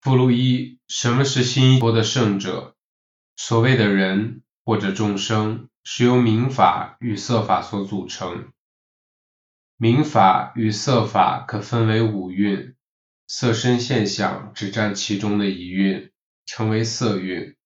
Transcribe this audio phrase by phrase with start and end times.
[0.00, 2.74] 附录一：什么是新一波的圣者？
[3.36, 8.50] 所谓的人或者众生，是由明法与色法所组成。
[9.76, 12.74] 明法与色法可分为五蕴，
[13.26, 16.10] 色身现象只占其中的一蕴，
[16.46, 17.56] 称为色蕴；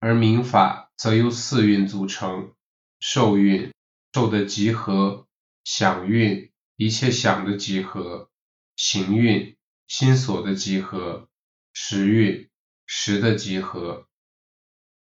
[0.00, 2.54] 而明法则由四蕴组成：
[2.98, 3.74] 受蕴、
[4.14, 5.26] 受的集合；
[5.64, 8.30] 想蕴、一切想的集合；
[8.74, 9.54] 行蕴、
[9.86, 11.28] 心所的集合。
[11.72, 12.48] 时运
[12.86, 14.06] 时的集合，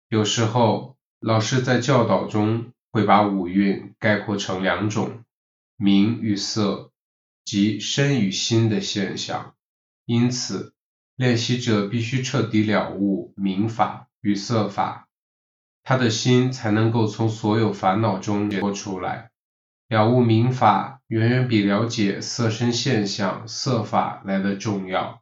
[0.09, 5.23] 有时候老师在教导中会把五蕴概括成两种：
[5.77, 6.91] 名与色，
[7.43, 9.55] 即身与心的现象。
[10.05, 10.73] 因此，
[11.15, 15.07] 练习者必须彻底了悟名法与色法，
[15.83, 19.31] 他的心才能够从所有烦恼中解脱出来。
[19.87, 25.21] 了悟明法远远比了解色身现象色法来的重要。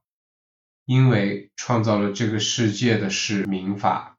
[0.86, 4.18] 因为创造了这个世界的是民法，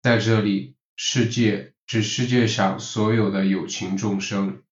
[0.00, 4.62] 在这里，世界指世界上所有的有情众生。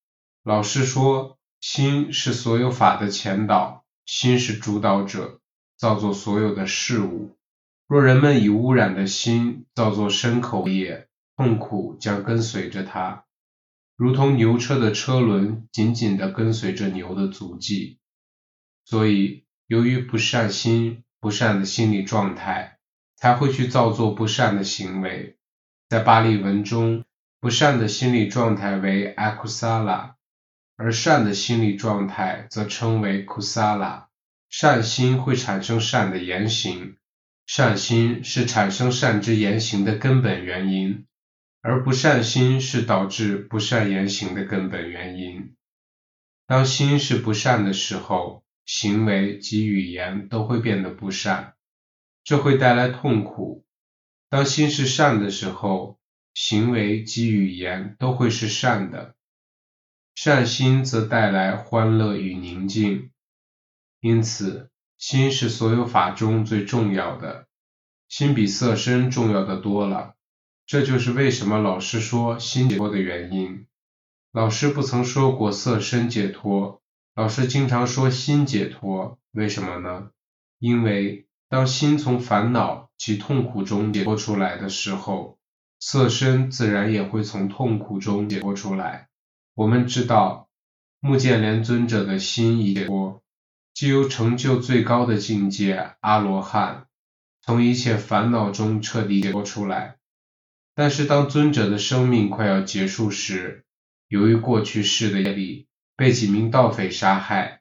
[0.42, 5.40] 老师说，心是所有法的前导，心是主导者，
[5.76, 7.36] 造作所有的事物。
[7.86, 13.26] 若人们以污染的心造作身口业，痛苦将跟随着他，
[13.96, 17.98] 如同牛车的车轮紧紧地跟随着牛的足迹。
[18.86, 19.44] 所以。
[19.68, 22.78] 由于不善心、不善的心理状态，
[23.14, 25.36] 才会去造作不善的行为。
[25.88, 27.04] 在巴利文中，
[27.38, 30.14] 不善的心理状态为 akusala，
[30.76, 34.06] 而善的心理状态则称为 kusala。
[34.48, 36.96] 善心会产生善的言行，
[37.46, 41.06] 善心是产生善之言行的根本原因，
[41.60, 45.54] 而不善心是导致不善言行的根本原因。
[46.48, 51.54] 当心是不善的时候，行为及语言都会变得不善，
[52.24, 53.64] 这会带来痛苦。
[54.28, 55.98] 当心是善的时候，
[56.34, 59.14] 行为及语言都会是善的。
[60.14, 63.10] 善心则带来欢乐与宁静。
[64.00, 67.46] 因此，心是所有法中最重要的，
[68.08, 70.14] 心比色身重要的多了。
[70.66, 73.66] 这就是为什么老师说心解脱的原因。
[74.32, 76.81] 老师不曾说过色身解脱。
[77.14, 80.10] 老师经常说心解脱，为什么呢？
[80.58, 85.38] 因为当心从烦恼及痛苦中解脱出来的时候，
[85.78, 89.08] 色身自然也会从痛苦中解脱出来。
[89.54, 90.48] 我们知道，
[91.00, 93.22] 目犍连尊者的心已解脱，
[93.74, 96.86] 即由成就最高的境界阿罗汉，
[97.42, 99.98] 从一切烦恼中彻底解脱出来。
[100.74, 103.66] 但是当尊者的生命快要结束时，
[104.08, 105.66] 由于过去世的业力。
[106.02, 107.60] 被几名盗匪杀害，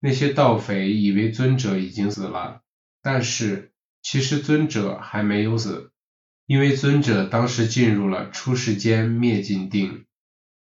[0.00, 2.62] 那些盗匪以为尊者已经死了，
[3.02, 5.92] 但是其实尊者还没有死，
[6.46, 10.06] 因为尊者当时进入了出世间灭尽定，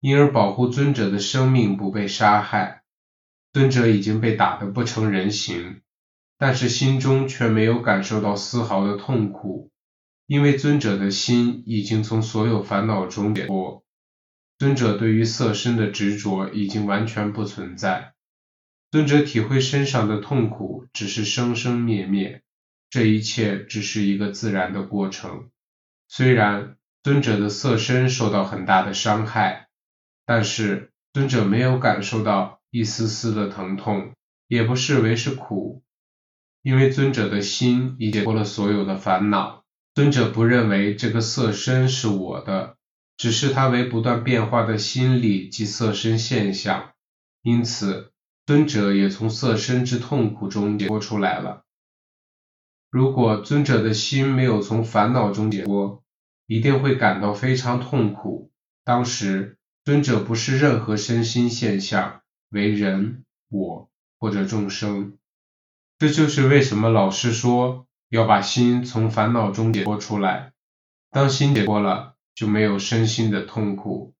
[0.01, 2.83] 因而保护尊者的生命不被杀害。
[3.53, 5.79] 尊者已经被打得不成人形，
[6.37, 9.71] 但是心中却没有感受到丝毫的痛苦，
[10.27, 13.84] 因为尊者的心已经从所有烦恼中解脱。
[14.57, 18.13] 尊者对于色身的执着已经完全不存在，
[18.89, 22.41] 尊者体会身上的痛苦只是生生灭灭，
[22.89, 25.49] 这一切只是一个自然的过程。
[26.07, 29.67] 虽然尊者的色身受到很大的伤害，
[30.25, 34.13] 但是尊者没有感受到一丝丝的疼痛，
[34.47, 35.83] 也不视为是苦，
[36.61, 39.65] 因为尊者的心已解脱了所有的烦恼。
[39.93, 42.74] 尊者不认为这个色身是我的。
[43.17, 46.91] 只是它为不断变化的心理及色身现象，
[47.41, 48.11] 因此
[48.45, 51.63] 尊者也从色身之痛苦中解脱出来了。
[52.91, 56.03] 如果尊者的心没有从烦恼中解脱，
[56.45, 58.51] 一定会感到非常痛苦。
[58.83, 63.89] 当时尊者不是任何身心现象，为人、我
[64.19, 65.17] 或者众生。
[65.97, 70.53] 这就是为什么老师说要把心从烦恼中解脱出来。
[71.09, 72.14] 当心解脱了。
[72.35, 74.13] 就没有身心的痛苦，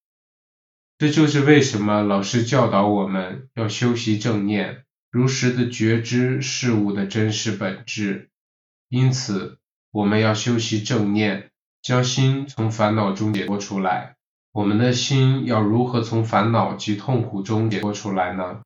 [0.97, 8.29] 这就是为什么老师教导我们要修习正念，如实的觉知事物的真实本质。
[8.87, 9.59] 因此，
[9.91, 11.51] 我们要修习正念，
[11.81, 14.15] 将心从烦恼中解脱出来。
[14.53, 18.61] 我们的心要如何从烦恼及痛苦中解脱出来呢？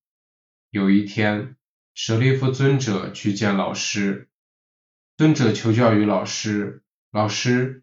[0.69, 1.55] 有一天，
[1.95, 4.29] 舍利弗尊者去见老师，
[5.17, 7.81] 尊者求教于老师，老师。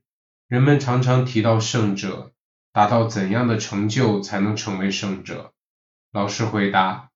[0.49, 2.33] 人们常常提到圣者，
[2.73, 5.53] 达到怎样的成就才能成为圣者？
[6.13, 7.11] 老师回答：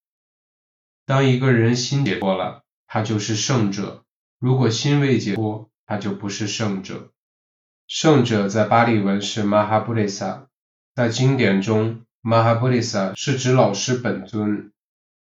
[1.06, 4.04] 当一个人心解脱了，他就是圣者。
[4.40, 7.12] 如果心未解脱，他就不是圣者。
[7.86, 10.46] 圣者在巴利文是 Mahabodhisa，
[10.96, 14.72] 在经典中，Mahabodhisa 是指老师本尊。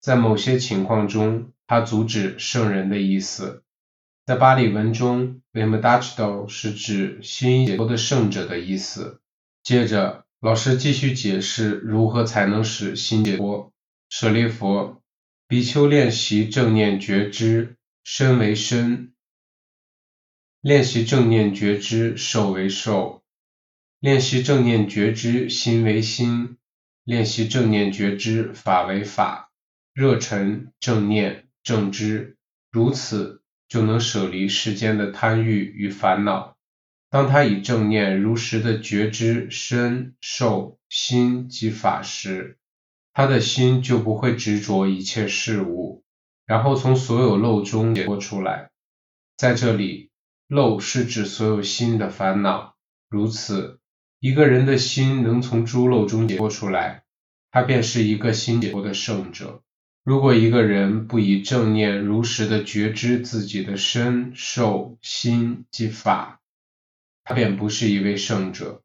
[0.02, 3.64] 在某些情况中，它阻止圣人的意思。
[4.26, 9.20] 在巴利文中 v i m d a c h d o 是指心解脱的圣者的意思。
[9.64, 13.74] 接着，老师继续解释如何才能使心解脱。
[14.08, 15.02] 舍利弗，
[15.46, 17.76] 比丘练习正念觉知，
[18.06, 19.14] 身为身。
[20.62, 23.24] 练习正念觉知，受为受；
[24.00, 26.56] 练习正念觉知，心为心；
[27.04, 29.52] 练习正念觉知，法为法。
[29.94, 32.38] 热忱正念正知，
[32.72, 33.43] 如此
[33.74, 36.56] 就能舍离世间的贪欲与烦恼。
[37.10, 42.60] 当他以正念如实的觉知身受心及法时，
[43.14, 46.04] 他的心就不会执着一切事物，
[46.46, 48.70] 然后从所有漏中解脱出来。
[49.36, 50.12] 在这里。
[50.48, 52.76] 漏是指所有心的烦恼，
[53.10, 53.80] 如此，
[54.20, 57.06] 一个人的心能从诸漏中解脱出来，
[57.50, 59.64] 他便是一个心解脱的圣者。
[60.04, 66.42] 如果一个人不以正念如实的觉知自己的身受心及法，
[67.24, 68.84] 他便不是一位圣者，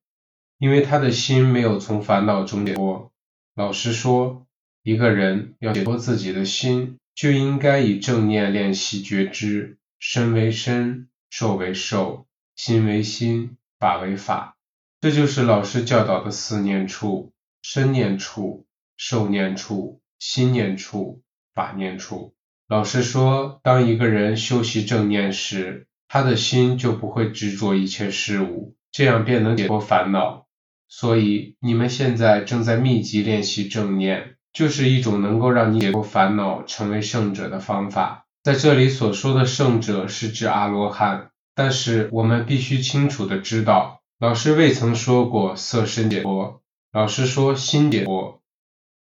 [0.58, 3.12] 因为他的心没有从烦恼中解脱。
[3.54, 4.46] 老实说，
[4.82, 11.08] 一个人要解脱自己的心，就应该以正念练习觉知身为身。
[11.30, 12.26] 受为受，
[12.56, 14.56] 心为心，法为法，
[14.98, 18.64] 这就是老师教导的四念处：身念处、
[18.96, 21.22] 受念处、心念处、
[21.54, 22.34] 法念处。
[22.68, 30.46] 老师说，当一个人修习正念时，他的心就不会执着一切事物，这样便能解脱烦恼。
[30.88, 38.26] 所以，你们现在正在密集练习正念，就是一种能够让你解脱烦恼、成为圣者的方法。
[38.42, 46.62] 在这里所说的圣者是指阿罗汉，但是我们必须清楚的知道，老师未曾说过色身解脱，
[46.92, 48.37] 老师说心解脱。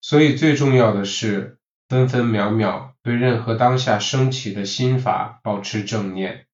[0.00, 1.58] 所以最重要的是
[1.88, 6.46] 分分秒秒对任何当下升起的心法保持正念。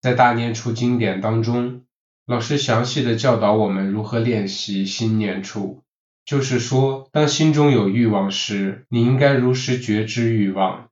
[0.00, 1.86] 在大念处经典当中，
[2.26, 5.82] 老师详细的教导我们如何练习心念处，
[6.24, 10.90] 就是说，当心中有欲望时，你应该如实觉知欲望。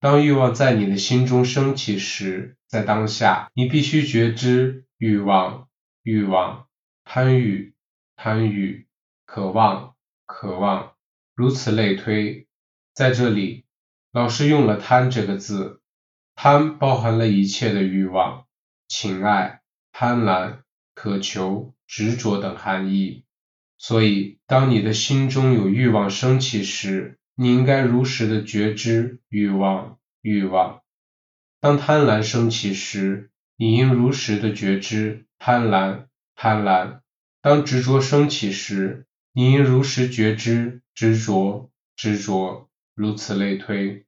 [0.00, 5.68] 当欲望在你的心中升起时，在当下，你必须觉知欲望、
[6.02, 6.66] 欲望、
[7.04, 7.74] 贪欲、
[8.16, 8.86] 贪欲、
[9.26, 9.94] 渴望、
[10.26, 10.91] 渴望，
[11.34, 12.46] 如此类推。
[12.94, 13.64] 在这里，
[14.12, 15.80] 老师用了“贪”这个字，
[16.34, 18.46] 贪包含了一切的欲望、
[18.86, 19.62] 情爱、
[19.92, 20.58] 贪婪、
[20.94, 23.24] 渴求、执着等含义。
[23.78, 30.82] 所以，当你的心中有欲望升起时，你应该如实的觉知欲望，欲望。
[31.60, 37.00] 当贪婪升起时，你应如实的觉知贪婪，贪婪。
[37.40, 42.68] 当执着升起时，你应如实觉知执着，执着。
[42.94, 44.04] 如此类推。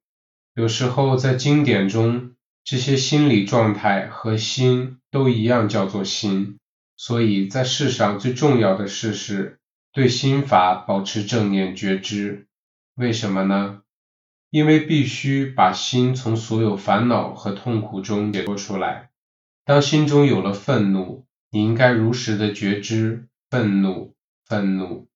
[0.55, 6.59] 有时候在经典中，这些心理状态和心都一样叫做心。
[6.97, 9.59] 所以在世上最重要的事是
[9.93, 12.47] 对心法保持正念觉知。
[12.95, 13.81] 为什么呢？
[14.51, 19.11] 因为必须把心从所有烦恼和痛苦中解脱出来。
[19.65, 24.15] 当心中有了愤怒，你应该如实的觉知愤怒，
[24.47, 25.09] 愤怒。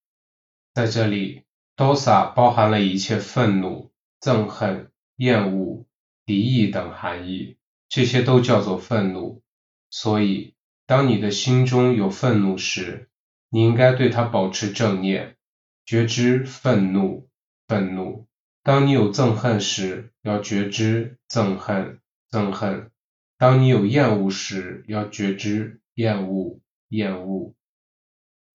[0.75, 1.43] 在这里
[1.77, 5.87] ，dosa 包含了一切愤怒、憎恨、厌恶、
[6.25, 7.57] 敌意等含义，
[7.89, 9.43] 这些都叫做愤怒。
[9.91, 10.55] 所以，
[10.87, 13.09] 当你的心中有愤怒时，
[13.51, 15.37] 你应该对它保持正念。
[15.85, 17.31] 觉知愤怒，
[17.67, 18.27] 愤怒。
[18.63, 22.91] 当你有憎恨时，要觉知憎恨，憎恨；
[23.39, 27.55] 当你有厌恶时，要觉知厌恶，厌恶；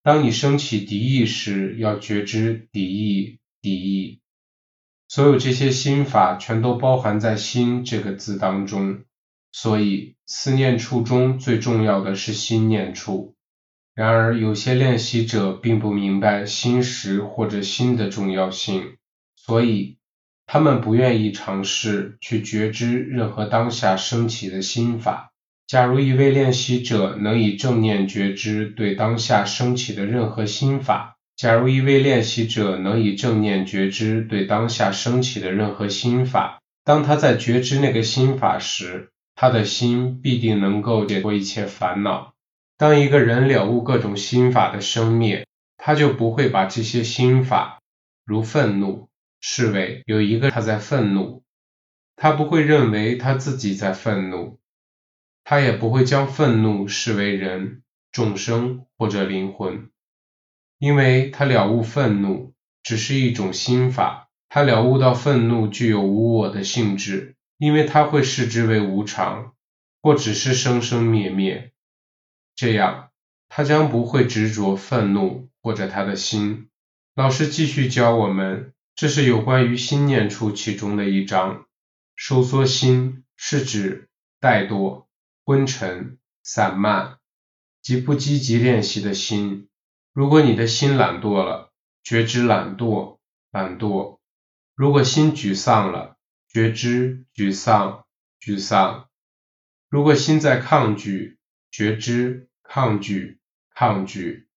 [0.04, 4.20] 当你升起敌意时，要觉知敌意，敌意。
[5.08, 9.04] 所有这些心法全都包含在“心”这个字当中，
[9.50, 13.34] 所以思念处中最重要的是心念处。
[13.94, 18.98] 然而，有些练习者并不明白心识或者心的重要性，
[19.36, 19.96] 所以
[20.44, 25.33] 他们不愿意尝试去觉知任何当下升起的心法。
[25.66, 42.34] 假如一位练习者能以正念觉知对当下升起的任何心法，假如一位练习者能以正念觉知对当下升起的任何心法，当他在觉知那个心法时，他的心必定能够解脱一切烦恼。
[42.76, 45.46] 当一个人了悟各种心法的生灭，
[45.78, 47.80] 他就不会把这些心法，
[48.26, 49.08] 如愤怒，
[49.40, 51.42] 视为有一个他在愤怒，
[52.16, 54.58] 他不会认为他自己在愤怒，
[55.44, 59.90] 他也不会将愤怒视为人、众生或者灵魂，
[60.78, 69.54] 因为他了悟愤怒只是一种心法，他了悟到愤怒具有无我的性质，因为他会视之为无常，
[70.00, 71.72] 或只是生生灭灭。
[72.56, 73.10] 这样，
[73.48, 76.68] 他将不会执着愤怒或者他的心。
[77.14, 81.66] 老师继续教我们，这是有关于心念处其中的一章。
[82.16, 84.08] 收缩心是指
[84.40, 85.03] 怠惰、
[85.44, 87.18] 昏沉、散漫
[87.82, 89.68] 及不积极练习的心。
[90.14, 91.72] 如果你的心懒惰了，
[92.02, 93.18] 觉知懒惰、
[93.50, 94.20] 懒惰；
[94.74, 96.16] 如果心沮丧了，
[96.48, 98.06] 觉知沮丧、
[98.40, 99.08] 沮丧；
[99.90, 101.38] 如果心在抗拒，
[101.70, 103.38] 觉知抗拒、
[103.70, 104.48] 抗拒。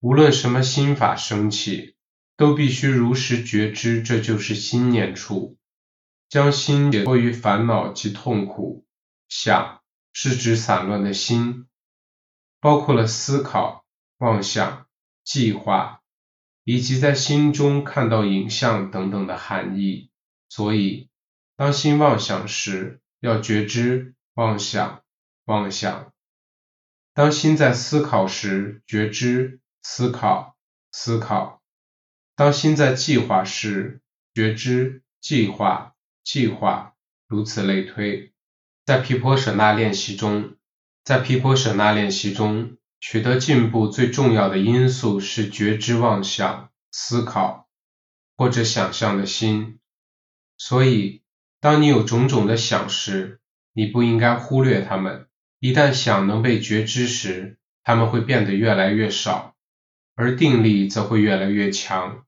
[0.00, 1.96] 无论什么心法升起，
[2.36, 5.58] 都必须如实觉知，这就是心念处。
[6.28, 8.86] 将心解脱于烦恼及痛苦。
[9.28, 9.80] 想
[10.14, 11.66] 是指散乱的心，
[12.60, 13.84] 包括了思考、
[14.16, 14.86] 妄想、
[15.22, 16.00] 计划，
[16.64, 20.10] 以及在心中看到影像等等的含义。
[20.48, 21.10] 所以，
[21.56, 25.02] 当心妄想时，要觉知妄想、
[25.44, 26.12] 妄想；
[27.12, 30.56] 当心在思考时，觉知思考、
[30.92, 31.60] 思考；
[32.36, 34.00] 当心在计划时，
[34.32, 35.90] 觉知计划。
[36.22, 38.33] 计划，如此类推。
[38.84, 40.56] 在毗婆舍那练习中，
[41.04, 47.66] 在毗婆舍那练习中取得进步最重要的因素是觉知妄想、思考
[48.36, 49.78] 或者想象的心。
[50.58, 51.22] 所以，
[51.60, 53.40] 当你有种种的想时，
[53.72, 55.28] 你不应该忽略它们。
[55.60, 59.54] 一旦想能被觉知时，它们会变得越来越少，
[60.14, 62.26] 而定力则会越来越强。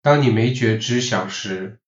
[0.00, 1.78] 当你没觉知想时，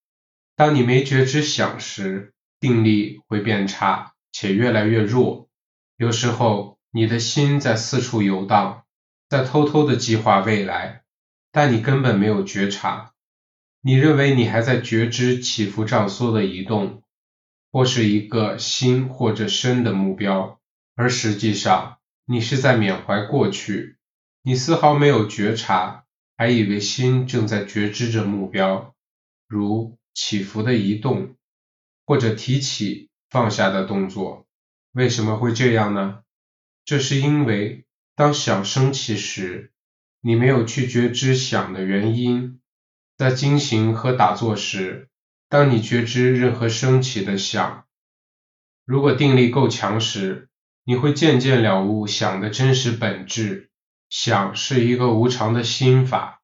[0.55, 5.49] 当你没觉知想时，定力会变差且越来越弱。
[5.97, 8.85] 有时候你的心在四处游荡，
[9.27, 11.03] 在偷偷的计划未来，
[11.51, 13.11] 但你根本没有觉察。
[13.81, 17.03] 你认为你还在觉知起伏胀缩的移动，
[17.71, 20.59] 或是一个心或者身的目标，
[20.95, 23.97] 而实际上你是在缅怀过去。
[24.43, 26.05] 你丝毫没有觉察，
[26.37, 28.93] 还以为心正在觉知着目标，
[29.47, 29.97] 如。
[30.13, 31.37] 起伏的移动，
[32.11, 34.45] 或者提起、放下的动作，
[34.91, 36.23] 为什么会这样呢？
[36.83, 37.85] 这是因为
[38.17, 39.71] 当想升起时，
[40.19, 42.59] 你没有去觉知想的原因。
[43.15, 45.07] 在经行和打坐时，
[45.47, 47.85] 当你觉知任何升起的想，
[48.83, 50.49] 如果定力够强时，
[50.83, 53.69] 你会渐渐了悟想的真实本质。
[54.09, 56.41] 想是一个无常的心法，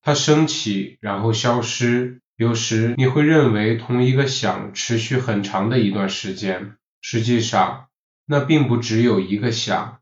[0.00, 2.22] 它升起然后消失。
[2.36, 7.86] 有时你会认为同一个想持续很长的一段时间，实际上
[8.26, 10.00] 那并不只有一个想，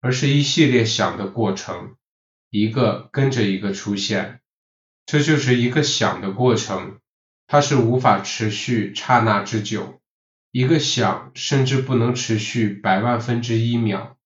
[0.00, 1.94] 而是一系列想的过程，
[2.50, 4.40] 一个跟着一个出现，
[5.06, 6.98] 这就是一个想的过程，
[7.46, 10.00] 它是无法持续刹那之久，
[10.50, 14.16] 一个想甚至不能持续百万分之一秒，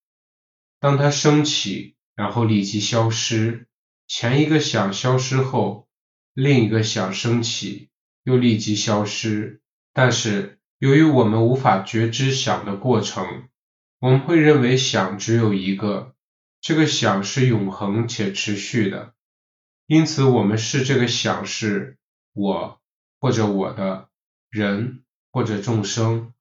[0.80, 3.66] 当它升起，然后立即消失，
[4.08, 5.86] 前一个想消失后。
[6.34, 7.88] 另一个想升起，
[8.24, 9.60] 又立即消失。
[9.92, 13.48] 但是由于我们无法觉知想的过程，
[14.00, 16.14] 我们会认为想只有一个，
[16.60, 19.14] 这个想是永恒且持续的。
[19.86, 21.98] 因此，我们视这个想是
[22.32, 22.80] 我
[23.20, 24.08] 或者我的
[24.48, 26.32] 人或者众生，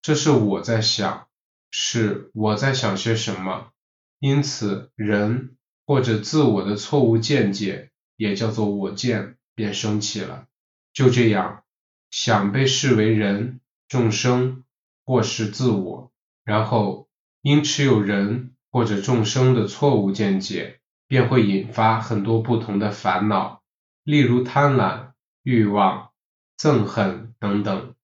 [0.00, 1.26] 这是我在想，
[1.70, 3.72] 是我在想些什么。
[4.20, 5.56] 因此，人
[5.86, 7.91] 或者自我的错误见解。
[8.22, 10.46] 也叫做我见，便升起了。
[10.92, 11.64] 就这样，
[12.12, 14.62] 想被视为人、众生
[15.04, 16.12] 或是自我，
[16.44, 17.08] 然后
[17.40, 23.60] 因持有人或者众生的错误见解，便会引发很多不同的烦恼，
[24.04, 26.12] 例如贪婪、欲望、
[26.56, 27.96] 憎恨等等。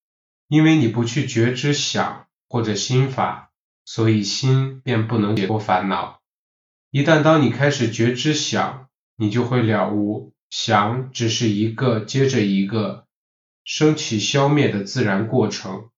[0.49, 3.53] 因为你不去觉知想或者心法，
[3.85, 6.21] 所以心便不能解脱烦恼。
[6.91, 8.89] 一旦当你开始觉知想，
[9.21, 13.05] 你就会了悟，想只是一个接着一个
[13.65, 15.91] 升起消灭的自然过程，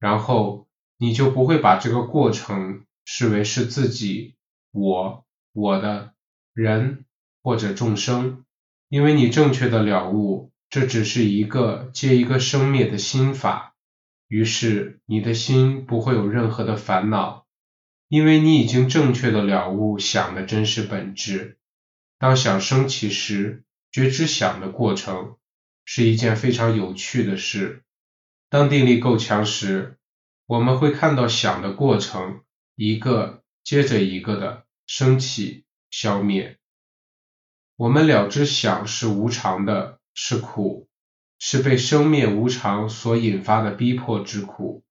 [0.00, 0.66] 然后
[0.98, 4.34] 你就不会把这个过程视为是自己、
[4.72, 6.14] 我、我的
[6.52, 7.04] 人
[7.44, 8.44] 或者众生，
[8.88, 13.76] 因为你正确的了悟，这只是一个接一个生灭的心法，
[14.26, 17.46] 于是你的心不会有任何的烦恼，
[18.08, 21.54] 因为你已经正确的了悟想的真实本质。
[22.18, 25.36] 当想升起时，觉知想的过程
[25.84, 27.84] 是一件非常有趣的事。
[28.50, 29.98] 当定力够强时，
[30.46, 32.40] 我们会看到想的过程，
[32.74, 36.58] 一个接着一个的升起、消灭。
[37.76, 40.88] 我们了知想是无常的，是苦，
[41.38, 44.82] 是被生灭无常所引发的逼迫之苦。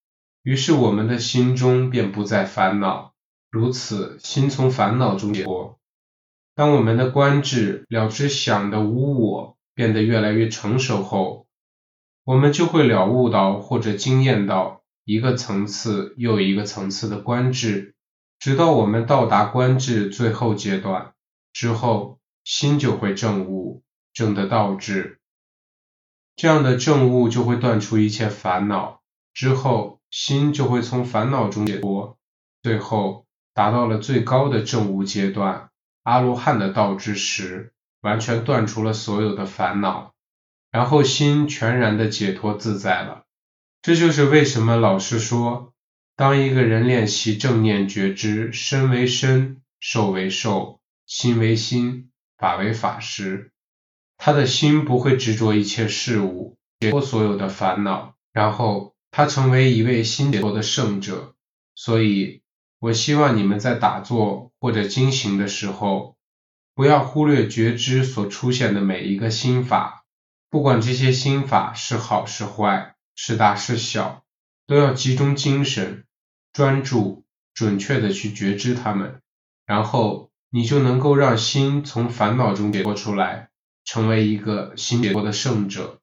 [0.44, 3.14] 于是我们的心中便不再烦恼，
[3.50, 5.78] 如此心从烦恼中解脱。
[6.58, 11.46] 当我们的观智了知想的无我变得越来越成熟后，
[12.24, 14.82] 我们就会了悟到或者经验到。
[15.06, 17.96] 一个层次又一个层次的观智，
[18.40, 21.14] 直到我们到达观智最后阶段
[21.54, 25.20] 之后，心就会证悟，证得道智。
[26.36, 29.02] 这样的证悟就会断除一切烦恼，
[29.34, 32.18] 之后心就会从烦恼中解脱，
[32.62, 35.67] 最后达到了最高的证悟阶段，
[36.08, 40.14] 阿罗汉的道之时，完全断除了所有的烦恼，
[40.72, 43.26] 然后心全然的解脱自在了。
[43.82, 45.74] 这就是为什么老师说，
[46.16, 53.52] 当一个人练习正念觉知，身为身，受为受，心为心，法为法时，
[54.16, 61.36] 他的心不会执着一切事物，解脱所有的烦恼，然后他成为一位心解脱的圣者。
[61.76, 62.42] 所以，
[62.80, 66.16] 我希望你们在打坐或者经行的时候，
[66.76, 70.06] 不要忽略觉知所出现的每一个心法，
[70.50, 72.94] 不管这些心法是好是坏。
[73.20, 74.24] 是大是小，
[74.68, 76.06] 都要集中精神，
[76.54, 79.24] 专注，准确的去觉知它们，
[79.66, 83.50] 然后你就能够让心从烦恼中解脱出来，
[83.86, 86.00] 成为一个心解脱的圣者。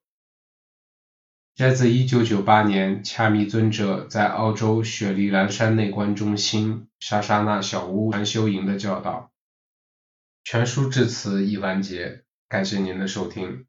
[1.55, 9.31] 摘自一九九八年恰米尊者在澳洲雪梨蓝山内观中心莎莎那小屋禅修营的教导。
[10.43, 13.65] 全书至此已完结，感谢您的收听。